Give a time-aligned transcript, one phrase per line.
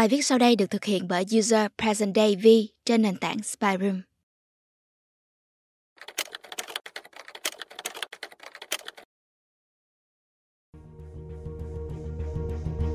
[0.00, 2.46] Bài viết sau đây được thực hiện bởi user Present Day V
[2.84, 4.00] trên nền tảng Spyroom.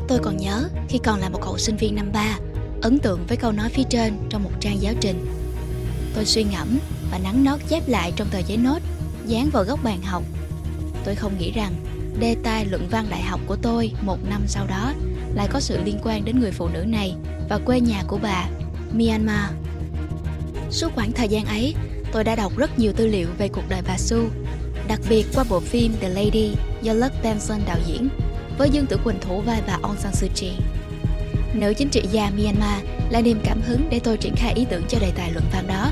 [0.08, 2.40] Tôi còn nhớ khi còn là một cậu sinh viên năm ba,
[2.82, 5.26] ấn tượng với câu nói phía trên trong một trang giáo trình.
[6.16, 6.80] Tôi suy ngẫm
[7.12, 8.80] và nắn nót chép lại trong tờ giấy nốt,
[9.26, 10.24] dán vào góc bàn học.
[11.06, 11.74] Tôi không nghĩ rằng
[12.20, 14.94] đề tài luận văn đại học của tôi một năm sau đó
[15.36, 17.16] lại có sự liên quan đến người phụ nữ này
[17.50, 18.48] và quê nhà của bà,
[18.94, 19.50] Myanmar.
[20.70, 21.76] Suốt khoảng thời gian ấy,
[22.12, 24.18] tôi đã đọc rất nhiều tư liệu về cuộc đời bà Su,
[24.88, 28.10] đặc biệt qua bộ phim The Lady do Luck Benson đạo diễn
[28.58, 30.52] với Dương Tử Quỳnh thủ vai bà Aung San Suu Kyi.
[31.54, 34.84] Nữ chính trị gia Myanmar là niềm cảm hứng để tôi triển khai ý tưởng
[34.88, 35.92] cho đề tài luận văn đó,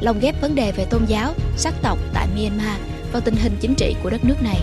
[0.00, 2.80] lồng ghép vấn đề về tôn giáo, sắc tộc tại Myanmar
[3.12, 4.60] vào tình hình chính trị của đất nước này.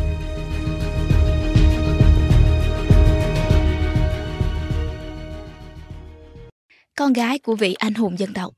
[7.01, 8.53] Con gái của vị anh hùng dân tộc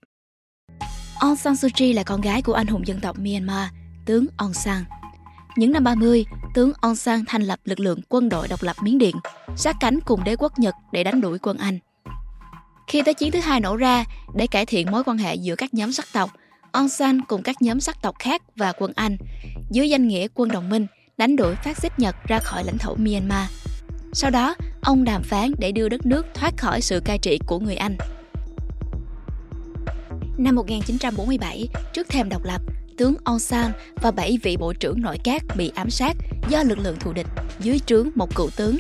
[1.20, 3.70] Aung San Suu Kyi là con gái của anh hùng dân tộc Myanmar,
[4.06, 4.84] tướng Aung San.
[5.56, 8.98] Những năm 30, tướng Aung San thành lập lực lượng quân đội độc lập Miến
[8.98, 9.16] Điện,
[9.56, 11.80] sát cánh cùng đế quốc Nhật để đánh đuổi quân Anh.
[12.88, 15.74] Khi Thế chiến thứ hai nổ ra, để cải thiện mối quan hệ giữa các
[15.74, 16.30] nhóm sắc tộc,
[16.72, 19.18] Aung San cùng các nhóm sắc tộc khác và quân Anh,
[19.72, 22.96] dưới danh nghĩa quân đồng minh, đánh đuổi phát xít Nhật ra khỏi lãnh thổ
[22.96, 23.50] Myanmar.
[24.14, 27.60] Sau đó, ông đàm phán để đưa đất nước thoát khỏi sự cai trị của
[27.60, 27.98] người Anh.
[30.38, 32.62] Năm 1947, trước thềm độc lập,
[32.98, 36.14] tướng Aung San và 7 vị bộ trưởng nội các bị ám sát
[36.50, 37.28] do lực lượng thù địch
[37.60, 38.78] dưới trướng một cựu tướng.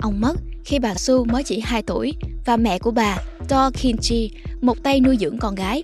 [0.00, 0.34] Ông mất
[0.64, 2.12] khi bà Su mới chỉ 2 tuổi
[2.46, 3.16] và mẹ của bà,
[3.48, 5.82] Do Kin Chi, một tay nuôi dưỡng con gái.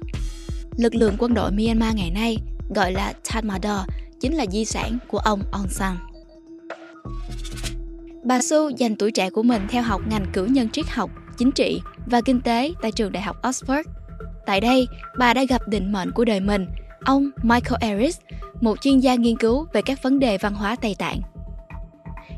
[0.77, 2.37] Lực lượng quân đội Myanmar ngày nay
[2.75, 3.85] gọi là Tatmadaw
[4.21, 5.97] chính là di sản của ông Aung San.
[8.25, 11.53] Bà Su dành tuổi trẻ của mình theo học ngành cử nhân triết học, chính
[11.53, 13.83] trị và kinh tế tại trường đại học Oxford.
[14.47, 16.67] Tại đây, bà đã gặp định mệnh của đời mình
[17.05, 18.19] ông Michael Harris,
[18.61, 21.21] một chuyên gia nghiên cứu về các vấn đề văn hóa Tây Tạng.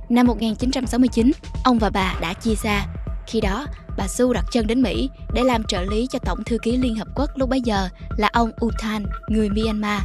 [0.09, 1.31] Năm 1969,
[1.65, 2.87] ông và bà đã chia xa.
[3.27, 3.67] Khi đó,
[3.97, 6.97] bà Su đặt chân đến Mỹ để làm trợ lý cho Tổng thư ký Liên
[6.97, 10.03] Hợp Quốc lúc bấy giờ là ông u thanh người Myanmar.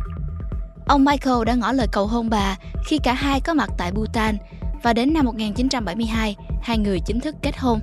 [0.88, 4.38] Ông Michael đã ngỏ lời cầu hôn bà khi cả hai có mặt tại Bhutan
[4.84, 7.80] và đến năm 1972, hai người chính thức kết hôn.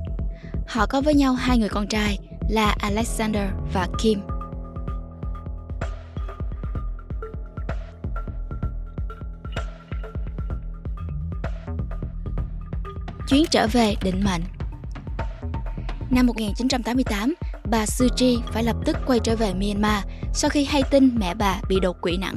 [0.67, 2.19] Họ có với nhau hai người con trai
[2.51, 4.21] là Alexander và Kim.
[13.29, 14.43] chuyến trở về định mệnh.
[16.11, 17.35] Năm 1988,
[17.71, 21.61] bà Suji phải lập tức quay trở về Myanmar sau khi hay tin mẹ bà
[21.69, 22.37] bị đột quỵ nặng.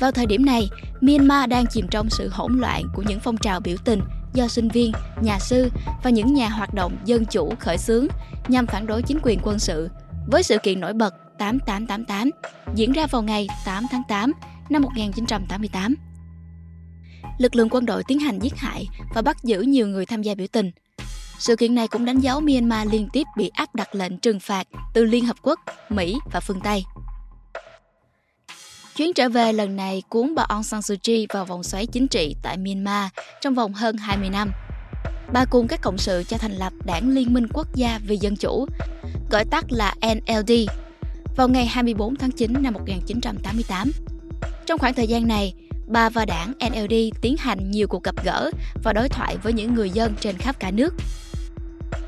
[0.00, 0.68] Vào thời điểm này,
[1.00, 4.00] Myanmar đang chìm trong sự hỗn loạn của những phong trào biểu tình
[4.34, 5.70] do sinh viên, nhà sư
[6.02, 8.06] và những nhà hoạt động dân chủ khởi xướng
[8.48, 9.88] nhằm phản đối chính quyền quân sự
[10.26, 12.30] với sự kiện nổi bật 8888
[12.74, 14.32] diễn ra vào ngày 8 tháng 8
[14.70, 15.94] năm 1988
[17.38, 20.34] lực lượng quân đội tiến hành giết hại và bắt giữ nhiều người tham gia
[20.34, 20.70] biểu tình.
[21.38, 24.66] Sự kiện này cũng đánh dấu Myanmar liên tiếp bị áp đặt lệnh trừng phạt
[24.94, 26.84] từ Liên Hợp Quốc, Mỹ và phương Tây.
[29.02, 32.08] Chuyến trở về lần này cuốn bà Aung San Suu Kyi vào vòng xoáy chính
[32.08, 33.08] trị tại Myanmar
[33.40, 34.52] trong vòng hơn 20 năm.
[35.32, 38.36] Bà cùng các cộng sự cho thành lập Đảng Liên minh Quốc gia vì Dân
[38.36, 38.66] chủ,
[39.30, 40.52] gọi tắt là NLD,
[41.36, 43.90] vào ngày 24 tháng 9 năm 1988.
[44.66, 45.54] Trong khoảng thời gian này,
[45.86, 48.50] bà và đảng NLD tiến hành nhiều cuộc gặp gỡ
[48.84, 50.94] và đối thoại với những người dân trên khắp cả nước.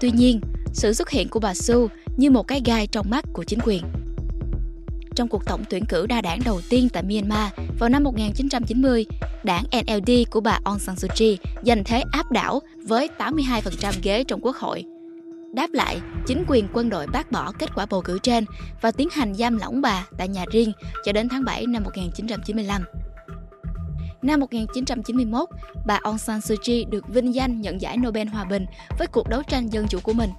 [0.00, 0.40] Tuy nhiên,
[0.72, 3.82] sự xuất hiện của bà Su như một cái gai trong mắt của chính quyền.
[5.14, 9.06] Trong cuộc tổng tuyển cử đa đảng đầu tiên tại Myanmar vào năm 1990,
[9.44, 14.24] đảng NLD của bà Aung San Suu Kyi giành thế áp đảo với 82% ghế
[14.24, 14.84] trong quốc hội.
[15.54, 18.44] Đáp lại, chính quyền quân đội bác bỏ kết quả bầu cử trên
[18.80, 20.72] và tiến hành giam lỏng bà tại nhà riêng
[21.04, 22.82] cho đến tháng 7 năm 1995.
[24.22, 25.48] Năm 1991,
[25.86, 28.66] bà Aung San Suu Kyi được vinh danh nhận giải Nobel Hòa bình
[28.98, 30.30] với cuộc đấu tranh dân chủ của mình.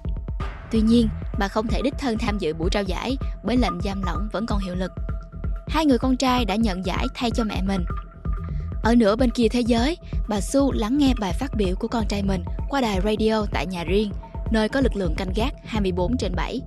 [0.70, 1.08] Tuy nhiên,
[1.38, 4.46] bà không thể đích thân tham dự buổi trao giải bởi lệnh giam lỏng vẫn
[4.46, 4.92] còn hiệu lực.
[5.68, 7.84] Hai người con trai đã nhận giải thay cho mẹ mình.
[8.82, 9.96] Ở nửa bên kia thế giới,
[10.28, 13.66] bà Su lắng nghe bài phát biểu của con trai mình qua đài radio tại
[13.66, 14.10] nhà riêng,
[14.50, 16.60] nơi có lực lượng canh gác 24 trên 7.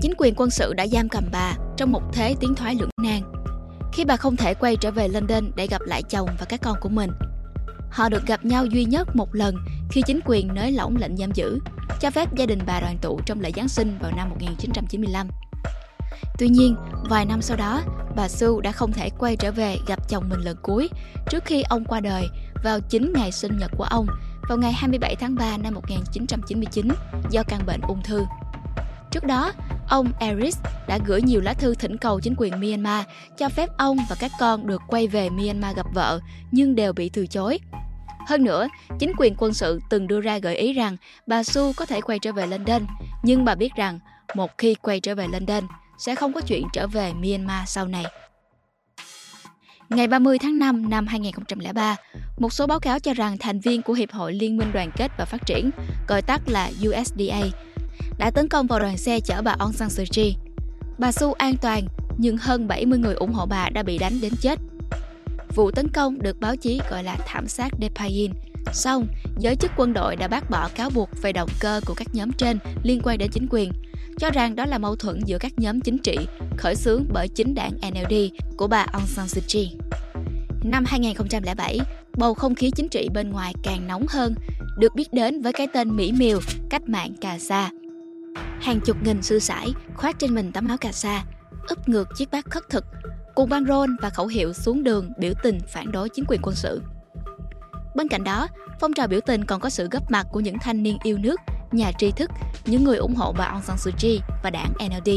[0.00, 3.22] Chính quyền quân sự đã giam cầm bà trong một thế tiến thoái lưỡng nan
[3.92, 6.76] khi bà không thể quay trở về London để gặp lại chồng và các con
[6.80, 7.10] của mình.
[7.90, 9.56] Họ được gặp nhau duy nhất một lần
[9.92, 11.58] khi chính quyền nới lỏng lệnh giam giữ,
[12.00, 15.28] cho phép gia đình bà đoàn tụ trong lễ Giáng sinh vào năm 1995.
[16.38, 16.76] Tuy nhiên,
[17.08, 17.82] vài năm sau đó,
[18.16, 20.88] bà Sue đã không thể quay trở về gặp chồng mình lần cuối
[21.30, 22.28] trước khi ông qua đời
[22.64, 24.06] vào chính ngày sinh nhật của ông
[24.48, 26.88] vào ngày 27 tháng 3 năm 1999
[27.30, 28.24] do căn bệnh ung thư.
[29.10, 29.52] Trước đó,
[29.88, 30.58] ông Eris
[30.88, 33.04] đã gửi nhiều lá thư thỉnh cầu chính quyền Myanmar
[33.38, 37.08] cho phép ông và các con được quay về Myanmar gặp vợ, nhưng đều bị
[37.08, 37.58] từ chối.
[38.26, 40.96] Hơn nữa, chính quyền quân sự từng đưa ra gợi ý rằng
[41.26, 42.86] bà Su có thể quay trở về London,
[43.22, 43.98] nhưng bà biết rằng
[44.34, 45.64] một khi quay trở về London,
[45.98, 48.04] sẽ không có chuyện trở về Myanmar sau này.
[49.88, 51.96] Ngày 30 tháng 5 năm 2003,
[52.38, 55.12] một số báo cáo cho rằng thành viên của Hiệp hội Liên minh Đoàn kết
[55.18, 55.70] và Phát triển,
[56.08, 57.40] gọi tắt là USDA,
[58.18, 60.34] đã tấn công vào đoàn xe chở bà Aung San Suu Kyi.
[60.98, 61.86] Bà Su an toàn,
[62.18, 64.58] nhưng hơn 70 người ủng hộ bà đã bị đánh đến chết.
[65.54, 68.32] Vụ tấn công được báo chí gọi là thảm sát Depayin.
[68.72, 69.06] Xong,
[69.38, 72.32] giới chức quân đội đã bác bỏ cáo buộc về động cơ của các nhóm
[72.32, 73.72] trên liên quan đến chính quyền,
[74.18, 76.16] cho rằng đó là mâu thuẫn giữa các nhóm chính trị
[76.56, 78.14] khởi xướng bởi chính đảng NLD
[78.56, 79.70] của bà Aung San Suu Kyi.
[80.64, 81.78] Năm 2007,
[82.16, 84.34] bầu không khí chính trị bên ngoài càng nóng hơn,
[84.78, 86.40] được biết đến với cái tên mỹ miều
[86.70, 87.70] cách mạng cà sa.
[88.60, 91.24] Hàng chục nghìn sư sãi khoác trên mình tấm áo cà sa,
[91.68, 92.84] úp ngược chiếc bát khất thực,
[93.34, 96.54] cùng băng rôn và khẩu hiệu xuống đường biểu tình phản đối chính quyền quân
[96.54, 96.82] sự.
[97.94, 98.48] Bên cạnh đó,
[98.80, 101.40] phong trào biểu tình còn có sự góp mặt của những thanh niên yêu nước,
[101.72, 102.30] nhà tri thức,
[102.66, 105.10] những người ủng hộ bà Aung San Suu Kyi và đảng NLD.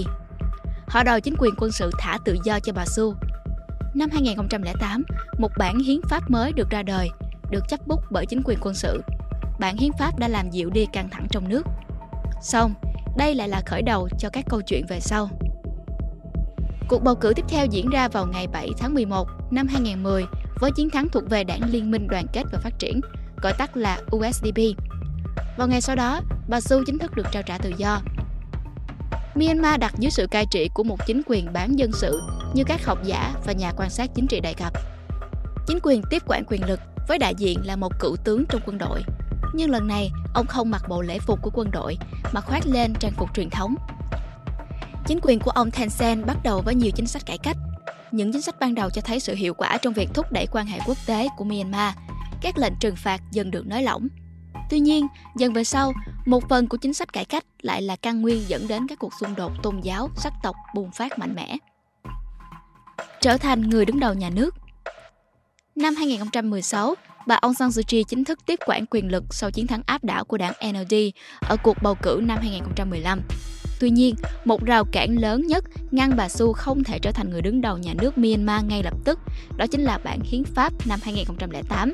[0.88, 3.16] Họ đòi chính quyền quân sự thả tự do cho bà Su.
[3.94, 5.04] Năm 2008,
[5.38, 7.10] một bản hiến pháp mới được ra đời,
[7.52, 9.04] được chấp bút bởi chính quyền quân sự.
[9.60, 11.64] Bản hiến pháp đã làm dịu đi căng thẳng trong nước.
[12.42, 12.74] Xong,
[13.18, 15.30] đây lại là khởi đầu cho các câu chuyện về sau.
[16.90, 20.26] Cuộc bầu cử tiếp theo diễn ra vào ngày 7 tháng 11 năm 2010
[20.60, 23.02] với chiến thắng thuộc về đảng Liên minh Đoàn kết và Phát triển,
[23.42, 24.60] gọi tắt là USDP.
[25.58, 28.02] Vào ngày sau đó, bà Su chính thức được trao trả tự do.
[29.36, 32.22] Myanmar đặt dưới sự cai trị của một chính quyền bán dân sự
[32.54, 34.74] như các học giả và nhà quan sát chính trị đề cập.
[35.68, 38.78] Chính quyền tiếp quản quyền lực với đại diện là một cựu tướng trong quân
[38.78, 39.02] đội.
[39.54, 41.98] Nhưng lần này, ông không mặc bộ lễ phục của quân đội
[42.34, 43.76] mà khoác lên trang phục truyền thống.
[45.08, 47.58] Chính quyền của ông Tencent bắt đầu với nhiều chính sách cải cách.
[48.12, 50.66] Những chính sách ban đầu cho thấy sự hiệu quả trong việc thúc đẩy quan
[50.66, 51.96] hệ quốc tế của Myanmar.
[52.42, 54.08] Các lệnh trừng phạt dần được nới lỏng.
[54.70, 55.94] Tuy nhiên, dần về sau,
[56.26, 59.14] một phần của chính sách cải cách lại là căn nguyên dẫn đến các cuộc
[59.20, 61.58] xung đột tôn giáo, sắc tộc bùng phát mạnh mẽ.
[63.22, 64.56] Trở thành người đứng đầu nhà nước
[65.76, 66.96] Năm 2016,
[67.28, 70.04] bà Aung San Suu Kyi chính thức tiếp quản quyền lực sau chiến thắng áp
[70.04, 70.96] đảo của đảng NLD
[71.50, 73.20] ở cuộc bầu cử năm 2015.
[73.80, 77.42] Tuy nhiên, một rào cản lớn nhất ngăn bà Su không thể trở thành người
[77.42, 79.20] đứng đầu nhà nước Myanmar ngay lập tức,
[79.58, 81.94] đó chính là bản hiến pháp năm 2008.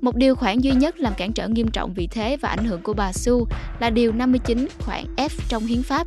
[0.00, 2.82] Một điều khoản duy nhất làm cản trở nghiêm trọng vị thế và ảnh hưởng
[2.82, 3.46] của bà Su
[3.80, 6.06] là điều 59 khoản F trong hiến pháp.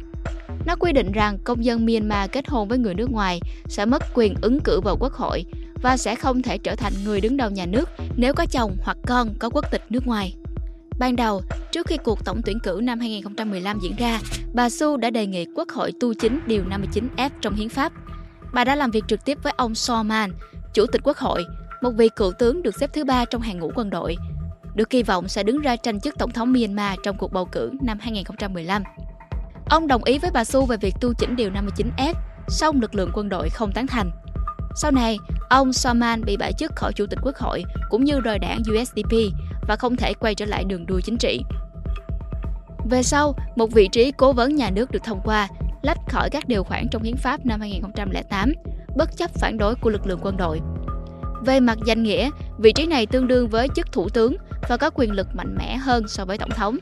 [0.66, 4.04] Nó quy định rằng công dân Myanmar kết hôn với người nước ngoài sẽ mất
[4.14, 5.46] quyền ứng cử vào quốc hội
[5.82, 8.98] và sẽ không thể trở thành người đứng đầu nhà nước nếu có chồng hoặc
[9.08, 10.36] con có quốc tịch nước ngoài.
[11.00, 11.42] Ban đầu,
[11.72, 14.20] trước khi cuộc tổng tuyển cử năm 2015 diễn ra,
[14.54, 17.92] bà Su đã đề nghị Quốc hội tu chính Điều 59F trong hiến pháp.
[18.54, 20.32] Bà đã làm việc trực tiếp với ông Soman,
[20.74, 21.46] Chủ tịch Quốc hội,
[21.82, 24.16] một vị cựu tướng được xếp thứ ba trong hàng ngũ quân đội,
[24.76, 27.72] được kỳ vọng sẽ đứng ra tranh chức tổng thống Myanmar trong cuộc bầu cử
[27.82, 28.84] năm 2015.
[29.70, 32.14] Ông đồng ý với bà Su về việc tu chỉnh Điều 59F,
[32.48, 34.12] song lực lượng quân đội không tán thành.
[34.76, 35.18] Sau này,
[35.50, 39.14] ông Soman bị bãi chức khỏi Chủ tịch Quốc hội cũng như rời đảng USDP
[39.68, 41.42] và không thể quay trở lại đường đua chính trị.
[42.90, 45.48] Về sau, một vị trí cố vấn nhà nước được thông qua,
[45.82, 48.54] lách khỏi các điều khoản trong hiến pháp năm 2008,
[48.96, 50.60] bất chấp phản đối của lực lượng quân đội.
[51.46, 54.36] Về mặt danh nghĩa, vị trí này tương đương với chức thủ tướng
[54.70, 56.78] và có quyền lực mạnh mẽ hơn so với tổng thống.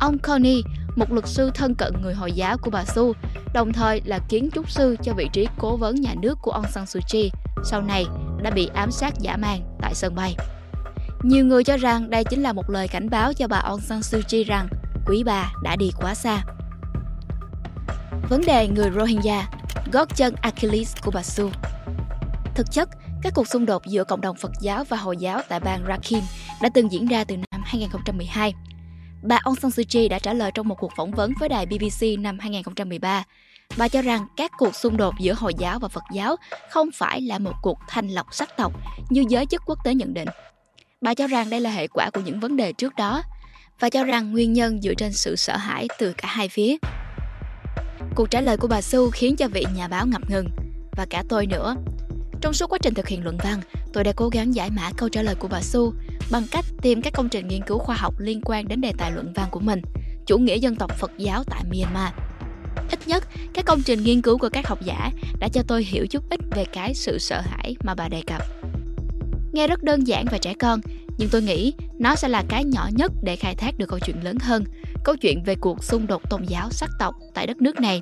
[0.00, 0.62] Ông Coney,
[0.96, 3.12] một luật sư thân cận người Hồi giáo của bà Su,
[3.54, 6.64] đồng thời là kiến trúc sư cho vị trí cố vấn nhà nước của ông
[6.70, 7.30] San Suu Kyi,
[7.64, 8.06] sau này
[8.42, 10.36] đã bị ám sát giả man tại sân bay.
[11.22, 14.02] Nhiều người cho rằng đây chính là một lời cảnh báo cho bà Aung San
[14.02, 14.68] Suu Kyi rằng
[15.06, 16.44] quý bà đã đi quá xa.
[18.28, 19.48] Vấn đề người Rohingya,
[19.92, 21.50] gót chân Achilles của bà Su
[22.54, 22.88] Thực chất,
[23.22, 26.26] các cuộc xung đột giữa cộng đồng Phật giáo và Hồi giáo tại bang Rakhine
[26.62, 28.54] đã từng diễn ra từ năm 2012.
[29.22, 31.66] Bà Aung San Suu Kyi đã trả lời trong một cuộc phỏng vấn với đài
[31.66, 33.24] BBC năm 2013.
[33.78, 36.36] Bà cho rằng các cuộc xung đột giữa Hồi giáo và Phật giáo
[36.70, 38.72] không phải là một cuộc thanh lọc sắc tộc
[39.10, 40.28] như giới chức quốc tế nhận định.
[41.00, 43.22] Bà cho rằng đây là hệ quả của những vấn đề trước đó
[43.80, 46.76] và cho rằng nguyên nhân dựa trên sự sợ hãi từ cả hai phía.
[48.14, 50.48] Cuộc trả lời của bà Su khiến cho vị nhà báo ngập ngừng
[50.96, 51.76] và cả tôi nữa.
[52.40, 53.60] Trong suốt quá trình thực hiện luận văn,
[53.92, 55.92] tôi đã cố gắng giải mã câu trả lời của bà Su
[56.30, 59.10] bằng cách tìm các công trình nghiên cứu khoa học liên quan đến đề tài
[59.10, 59.82] luận văn của mình,
[60.26, 62.12] chủ nghĩa dân tộc Phật giáo tại Myanmar.
[62.90, 66.06] Ít nhất, các công trình nghiên cứu của các học giả đã cho tôi hiểu
[66.06, 68.59] chút ít về cái sự sợ hãi mà bà đề cập.
[69.52, 70.80] Nghe rất đơn giản và trẻ con,
[71.18, 74.24] nhưng tôi nghĩ nó sẽ là cái nhỏ nhất để khai thác được câu chuyện
[74.24, 74.64] lớn hơn,
[75.04, 78.00] câu chuyện về cuộc xung đột tôn giáo sắc tộc tại đất nước này.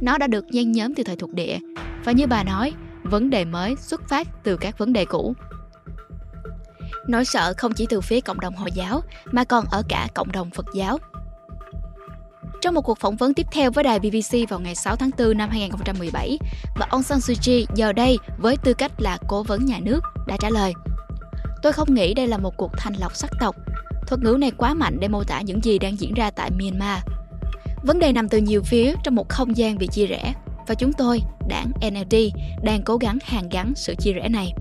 [0.00, 1.58] Nó đã được nhen nhóm từ thời thuộc địa,
[2.04, 2.72] và như bà nói,
[3.02, 5.34] vấn đề mới xuất phát từ các vấn đề cũ.
[7.08, 10.32] Nỗi sợ không chỉ từ phía cộng đồng Hồi giáo mà còn ở cả cộng
[10.32, 10.98] đồng Phật giáo.
[12.60, 15.36] Trong một cuộc phỏng vấn tiếp theo với đài BBC vào ngày 6 tháng 4
[15.36, 16.38] năm 2017,
[16.78, 20.00] bà Aung San Suu Kyi giờ đây với tư cách là cố vấn nhà nước
[20.28, 20.72] đã trả lời
[21.62, 23.56] Tôi không nghĩ đây là một cuộc thanh lọc sắc tộc.
[24.06, 27.02] Thuật ngữ này quá mạnh để mô tả những gì đang diễn ra tại Myanmar.
[27.82, 30.34] Vấn đề nằm từ nhiều phía trong một không gian bị chia rẽ
[30.66, 32.14] và chúng tôi, đảng NLD,
[32.62, 34.52] đang cố gắng hàn gắn sự chia rẽ này.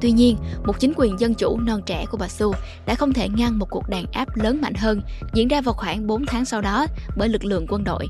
[0.00, 2.52] Tuy nhiên, một chính quyền dân chủ non trẻ của bà Su
[2.86, 5.02] đã không thể ngăn một cuộc đàn áp lớn mạnh hơn
[5.32, 6.86] diễn ra vào khoảng 4 tháng sau đó
[7.16, 8.06] bởi lực lượng quân đội.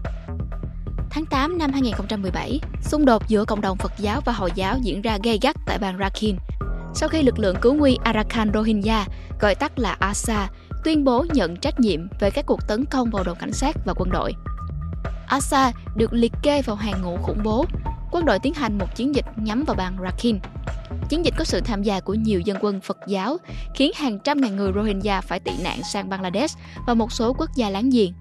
[1.11, 5.03] Tháng 8 năm 2017, xung đột giữa cộng đồng Phật giáo và Hồi giáo diễn
[5.03, 6.39] ra gay gắt tại bang Rakhine.
[6.95, 9.07] Sau khi lực lượng cứu nguy Arakan Rohingya,
[9.41, 10.49] gọi tắt là ASA,
[10.85, 13.95] tuyên bố nhận trách nhiệm về các cuộc tấn công vào đồn cảnh sát và
[13.97, 14.33] quân đội.
[15.27, 17.65] ASA được liệt kê vào hàng ngũ khủng bố.
[18.11, 20.39] Quân đội tiến hành một chiến dịch nhắm vào bang Rakhine.
[21.09, 23.37] Chiến dịch có sự tham gia của nhiều dân quân Phật giáo,
[23.75, 27.51] khiến hàng trăm ngàn người Rohingya phải tị nạn sang Bangladesh và một số quốc
[27.57, 28.13] gia láng giềng.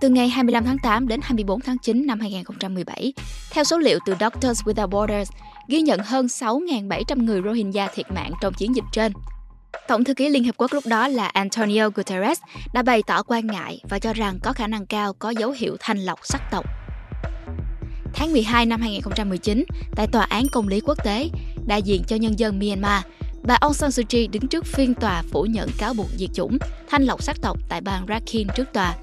[0.00, 3.12] Từ ngày 25 tháng 8 đến 24 tháng 9 năm 2017,
[3.50, 5.30] theo số liệu từ Doctors Without Borders,
[5.68, 9.12] ghi nhận hơn 6.700 người Rohingya thiệt mạng trong chiến dịch trên.
[9.88, 12.40] Tổng thư ký Liên Hợp Quốc lúc đó là Antonio Guterres
[12.74, 15.76] đã bày tỏ quan ngại và cho rằng có khả năng cao có dấu hiệu
[15.80, 16.64] thanh lọc sắc tộc.
[18.14, 19.64] Tháng 12 năm 2019,
[19.96, 21.28] tại Tòa án Công lý Quốc tế,
[21.66, 23.02] đại diện cho nhân dân Myanmar,
[23.42, 26.58] bà Aung San Suu Kyi đứng trước phiên tòa phủ nhận cáo buộc diệt chủng,
[26.88, 28.94] thanh lọc sắc tộc tại bang Rakhine trước tòa.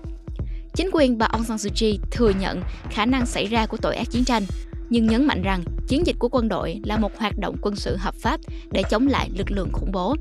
[0.76, 3.96] Chính quyền bà Aung San Suu Kyi thừa nhận khả năng xảy ra của tội
[3.96, 4.44] ác chiến tranh,
[4.90, 7.96] nhưng nhấn mạnh rằng chiến dịch của quân đội là một hoạt động quân sự
[8.00, 8.40] hợp pháp
[8.72, 10.16] để chống lại lực lượng khủng bố.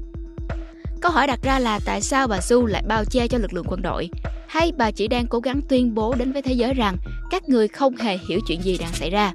[1.00, 3.66] Câu hỏi đặt ra là tại sao bà Su lại bao che cho lực lượng
[3.68, 4.10] quân đội?
[4.48, 6.96] Hay bà chỉ đang cố gắng tuyên bố đến với thế giới rằng
[7.30, 9.32] các người không hề hiểu chuyện gì đang xảy ra?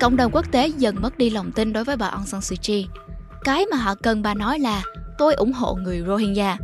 [0.00, 2.56] Cộng đồng quốc tế dần mất đi lòng tin đối với bà Aung San Suu
[2.62, 2.86] Kyi.
[3.44, 4.82] Cái mà họ cần bà nói là
[5.18, 6.56] tôi ủng hộ người Rohingya.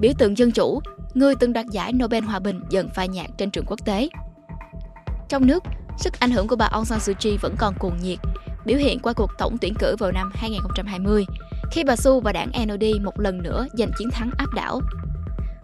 [0.00, 0.80] Biểu tượng dân chủ,
[1.18, 4.08] người từng đoạt giải Nobel Hòa Bình dần phai nhạt trên trường quốc tế.
[5.28, 5.64] Trong nước,
[5.98, 8.18] sức ảnh hưởng của bà Aung San Suu Kyi vẫn còn cuồng nhiệt,
[8.64, 11.24] biểu hiện qua cuộc tổng tuyển cử vào năm 2020,
[11.70, 14.80] khi bà Su và đảng NLD một lần nữa giành chiến thắng áp đảo.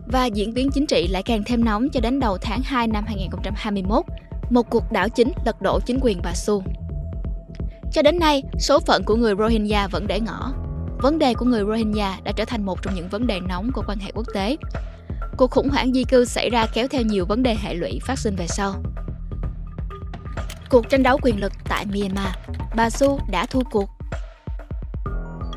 [0.06, 3.04] Và diễn biến chính trị lại càng thêm nóng cho đến đầu tháng 2 năm
[3.06, 4.04] 2021,
[4.50, 6.62] một cuộc đảo chính lật đổ chính quyền bà Su.
[7.92, 10.52] Cho đến nay, số phận của người Rohingya vẫn để ngỏ.
[11.02, 13.82] Vấn đề của người Rohingya đã trở thành một trong những vấn đề nóng của
[13.87, 14.56] quan hệ quốc tế.
[15.36, 18.18] Cuộc khủng hoảng di cư xảy ra kéo theo nhiều vấn đề hệ lụy phát
[18.18, 18.74] sinh về sau.
[20.70, 22.34] Cuộc tranh đấu quyền lực tại Myanmar,
[22.76, 23.90] bà Su đã thua cuộc.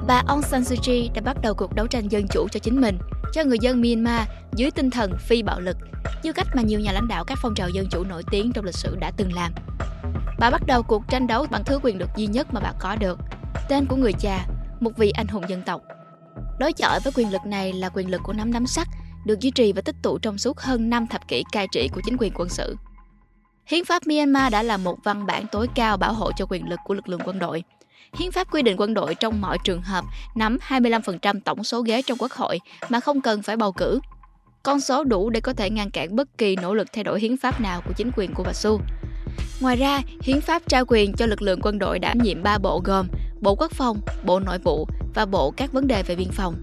[0.08, 2.82] Bà Aung San Suu Kyi đã bắt đầu cuộc đấu tranh dân chủ cho chính
[2.82, 2.98] mình,
[3.34, 5.78] cho người dân Myanmar dưới tinh thần phi bạo lực,
[6.24, 8.66] như cách mà nhiều nhà lãnh đạo các phong trào dân chủ nổi tiếng trong
[8.66, 9.52] lịch sử đã từng làm.
[10.40, 12.96] Bà bắt đầu cuộc tranh đấu bằng thứ quyền lực duy nhất mà bà có
[12.96, 13.20] được,
[13.70, 14.46] tên của người cha,
[14.80, 15.82] một vị anh hùng dân tộc.
[16.60, 18.88] Đối chọi với quyền lực này là quyền lực của nắm nắm sắt,
[19.26, 22.02] được duy trì và tích tụ trong suốt hơn 5 thập kỷ cai trị của
[22.06, 22.76] chính quyền quân sự.
[23.66, 26.80] Hiến pháp Myanmar đã là một văn bản tối cao bảo hộ cho quyền lực
[26.86, 27.64] của lực lượng quân đội.
[28.14, 30.06] Hiến pháp quy định quân đội trong mọi trường hợp
[30.36, 32.60] nắm 25% tổng số ghế trong quốc hội
[32.90, 34.00] mà không cần phải bầu cử.
[34.64, 37.38] Con số đủ để có thể ngăn cản bất kỳ nỗ lực thay đổi hiến
[37.38, 38.82] pháp nào của chính quyền của bà Su.
[39.62, 42.82] Ngoài ra, hiến pháp trao quyền cho lực lượng quân đội đảm nhiệm ba bộ
[42.86, 43.08] gồm
[43.42, 46.56] Bộ Quốc phòng, Bộ Nội vụ và Bộ các vấn đề về biên phòng.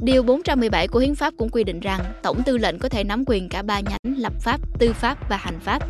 [0.00, 3.24] Điều 417 của Hiến pháp cũng quy định rằng Tổng tư lệnh có thể nắm
[3.26, 5.82] quyền cả ba nhánh lập pháp, tư pháp và hành pháp.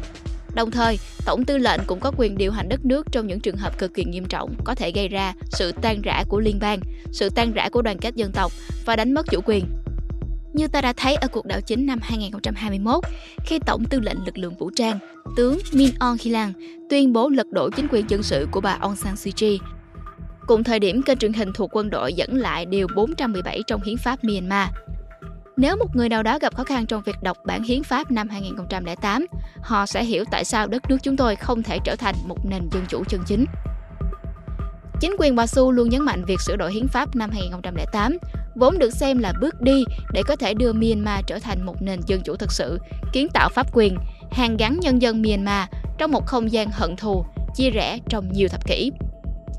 [0.55, 3.57] Đồng thời, Tổng tư lệnh cũng có quyền điều hành đất nước trong những trường
[3.57, 6.81] hợp cực kỳ nghiêm trọng có thể gây ra sự tan rã của liên bang,
[7.13, 8.53] sự tan rã của đoàn kết dân tộc
[8.85, 9.65] và đánh mất chủ quyền.
[10.53, 13.05] Như ta đã thấy ở cuộc đảo chính năm 2021,
[13.47, 14.99] khi Tổng tư lệnh lực lượng vũ trang,
[15.37, 16.53] tướng Min Aung Hlaing
[16.91, 19.59] tuyên bố lật đổ chính quyền dân sự của bà Aung San Suu Kyi
[20.47, 23.97] Cùng thời điểm, kênh truyền hình thuộc quân đội dẫn lại điều 417 trong hiến
[23.97, 24.69] pháp Myanmar.
[25.57, 28.29] Nếu một người nào đó gặp khó khăn trong việc đọc bản hiến pháp năm
[28.29, 29.27] 2008,
[29.63, 32.69] họ sẽ hiểu tại sao đất nước chúng tôi không thể trở thành một nền
[32.73, 33.45] dân chủ chân chính.
[35.01, 38.19] Chính quyền bà Su luôn nhấn mạnh việc sửa đổi hiến pháp năm 2008,
[38.55, 42.01] vốn được xem là bước đi để có thể đưa Myanmar trở thành một nền
[42.07, 42.79] dân chủ thực sự,
[43.13, 43.97] kiến tạo pháp quyền,
[44.31, 47.25] hàn gắn nhân dân Myanmar trong một không gian hận thù,
[47.57, 48.91] chia rẽ trong nhiều thập kỷ.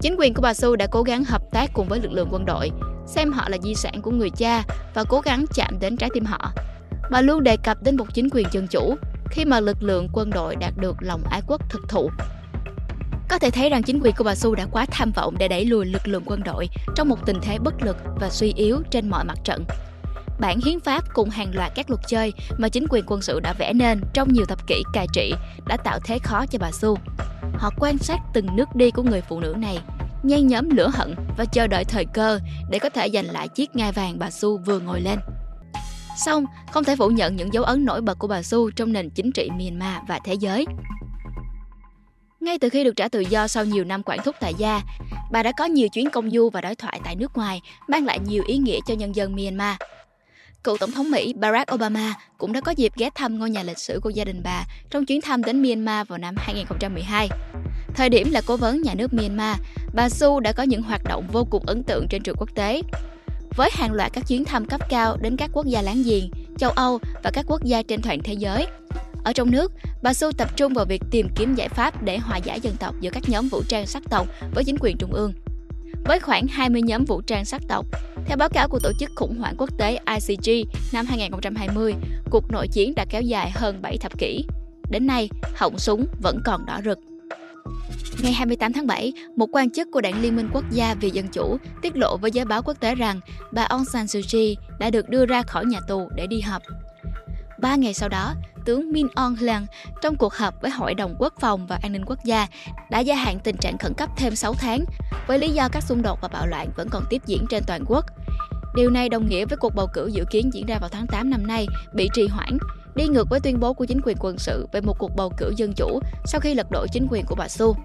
[0.02, 2.46] Chính quyền của bà Su đã cố gắng hợp tác cùng với lực lượng quân
[2.46, 2.72] đội,
[3.06, 4.64] xem họ là di sản của người cha
[4.94, 6.52] và cố gắng chạm đến trái tim họ.
[7.12, 8.96] Bà luôn đề cập đến một chính quyền dân chủ
[9.30, 12.10] khi mà lực lượng quân đội đạt được lòng ái quốc thực thụ.
[13.30, 15.66] Có thể thấy rằng chính quyền của bà Su đã quá tham vọng để đẩy
[15.66, 19.10] lùi lực lượng quân đội trong một tình thế bất lực và suy yếu trên
[19.10, 19.66] mọi mặt trận.
[20.40, 23.54] Bản hiến pháp cùng hàng loạt các luật chơi mà chính quyền quân sự đã
[23.54, 25.34] vẽ nên trong nhiều thập kỷ cai trị
[25.68, 26.98] đã tạo thế khó cho bà Su.
[27.54, 29.80] Họ quan sát từng nước đi của người phụ nữ này,
[30.24, 32.40] nhen nhóm lửa hận và chờ đợi thời cơ
[32.70, 35.20] để có thể giành lại chiếc ngai vàng bà Su vừa ngồi lên.
[36.26, 39.10] Xong, không thể phủ nhận những dấu ấn nổi bật của bà Su trong nền
[39.10, 40.66] chính trị Myanmar và thế giới.
[42.40, 44.82] Ngay từ khi được trả tự do sau nhiều năm quản thúc tại gia,
[45.32, 48.20] bà đã có nhiều chuyến công du và đối thoại tại nước ngoài, mang lại
[48.20, 49.76] nhiều ý nghĩa cho nhân dân Myanmar.
[50.64, 53.80] Cựu Tổng thống Mỹ Barack Obama cũng đã có dịp ghé thăm ngôi nhà lịch
[53.80, 57.30] sử của gia đình bà trong chuyến thăm đến Myanmar vào năm 2012.
[57.96, 59.58] Thời điểm là cố vấn nhà nước Myanmar,
[59.94, 62.82] bà Su đã có những hoạt động vô cùng ấn tượng trên trường quốc tế.
[63.58, 66.72] Với hàng loạt các chuyến thăm cấp cao đến các quốc gia láng giềng, châu
[66.72, 68.68] Âu và các quốc gia trên toàn thế giới,
[69.24, 69.72] ở trong nước,
[70.04, 72.96] bà Su tập trung vào việc tìm kiếm giải pháp để hòa giải dân tộc
[73.02, 75.34] giữa các nhóm vũ trang sắc tộc với chính quyền trung ương.
[76.06, 77.86] Với khoảng 20 nhóm vũ trang sắc tộc,
[78.28, 81.94] theo báo cáo của Tổ chức Khủng hoảng Quốc tế ICG năm 2020,
[82.30, 84.46] cuộc nội chiến đã kéo dài hơn 7 thập kỷ.
[84.90, 87.00] Đến nay, họng súng vẫn còn đỏ rực.
[88.22, 91.28] Ngày 28 tháng 7, một quan chức của Đảng Liên minh Quốc gia vì Dân
[91.28, 93.20] chủ tiết lộ với giới báo quốc tế rằng
[93.52, 96.62] bà Aung San Suu Kyi đã được đưa ra khỏi nhà tù để đi họp.
[97.60, 98.34] Ba ngày sau đó,
[98.68, 99.66] tướng Min Aung Hlaing
[100.02, 102.48] trong cuộc họp với Hội đồng Quốc phòng và An ninh Quốc gia
[102.90, 104.86] đã gia hạn tình trạng khẩn cấp thêm 6 tháng
[105.28, 107.84] với lý do các xung đột và bạo loạn vẫn còn tiếp diễn trên toàn
[107.88, 108.06] quốc.
[108.76, 111.30] Điều này đồng nghĩa với cuộc bầu cử dự kiến diễn ra vào tháng 8
[111.30, 112.58] năm nay bị trì hoãn,
[112.96, 115.54] đi ngược với tuyên bố của chính quyền quân sự về một cuộc bầu cử
[115.58, 117.76] dân chủ sau khi lật đổ chính quyền của bà Su.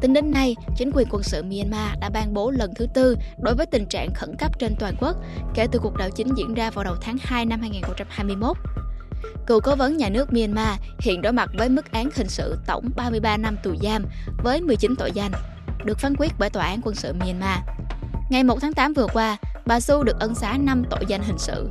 [0.00, 3.54] Tính đến nay, chính quyền quân sự Myanmar đã ban bố lần thứ tư đối
[3.54, 5.16] với tình trạng khẩn cấp trên toàn quốc
[5.54, 8.56] kể từ cuộc đảo chính diễn ra vào đầu tháng 2 năm 2021.
[9.46, 12.90] Cựu cố vấn nhà nước Myanmar hiện đối mặt với mức án hình sự tổng
[12.96, 14.04] 33 năm tù giam
[14.44, 15.32] với 19 tội danh,
[15.84, 17.58] được phán quyết bởi Tòa án quân sự Myanmar.
[18.30, 19.36] Ngày 1 tháng 8 vừa qua,
[19.66, 21.68] bà Su được ân xá 5 tội danh hình sự.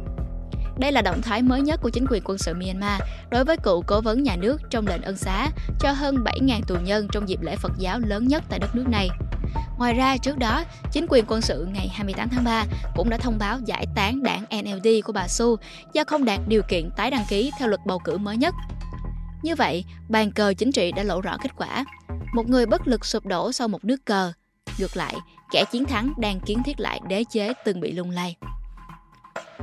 [0.79, 3.81] Đây là động thái mới nhất của chính quyền quân sự Myanmar đối với cựu
[3.87, 7.41] cố vấn nhà nước trong lệnh ân xá cho hơn 7.000 tù nhân trong dịp
[7.41, 9.09] lễ Phật giáo lớn nhất tại đất nước này.
[9.77, 13.37] Ngoài ra, trước đó, chính quyền quân sự ngày 28 tháng 3 cũng đã thông
[13.39, 15.55] báo giải tán đảng NLD của bà Su
[15.93, 18.55] do không đạt điều kiện tái đăng ký theo luật bầu cử mới nhất.
[19.43, 21.85] Như vậy, bàn cờ chính trị đã lộ rõ kết quả.
[22.33, 24.33] Một người bất lực sụp đổ sau một nước cờ.
[24.79, 25.15] Ngược lại,
[25.51, 28.35] kẻ chiến thắng đang kiến thiết lại đế chế từng bị lung lay.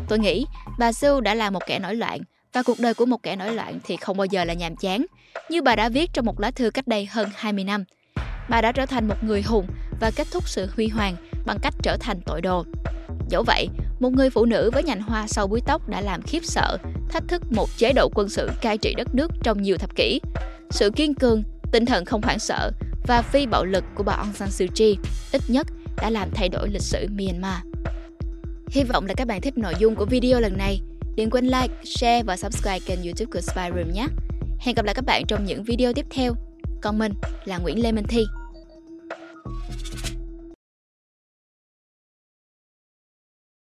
[0.09, 0.46] Tôi nghĩ
[0.79, 2.20] bà Su đã là một kẻ nổi loạn
[2.53, 5.07] và cuộc đời của một kẻ nổi loạn thì không bao giờ là nhàm chán.
[5.51, 7.85] Như bà đã viết trong một lá thư cách đây hơn 20 năm,
[8.49, 9.67] bà đã trở thành một người hùng
[10.01, 12.65] và kết thúc sự huy hoàng bằng cách trở thành tội đồ.
[13.29, 13.69] Dẫu vậy,
[14.01, 17.29] một người phụ nữ với nhành hoa sau búi tóc đã làm khiếp sợ, thách
[17.29, 20.21] thức một chế độ quân sự cai trị đất nước trong nhiều thập kỷ.
[20.71, 22.71] Sự kiên cường, tinh thần không hoảng sợ
[23.07, 24.97] và phi bạo lực của bà Aung San Suu Kyi
[25.33, 25.67] ít nhất
[26.03, 27.59] đã làm thay đổi lịch sử Myanmar.
[28.71, 30.81] Hy vọng là các bạn thích nội dung của video lần này.
[31.17, 34.07] Đừng quên like, share và subscribe kênh youtube của Spy Room nhé.
[34.59, 36.35] Hẹn gặp lại các bạn trong những video tiếp theo.
[36.83, 37.13] Còn mình
[37.45, 38.25] là Nguyễn Lê Minh Thi.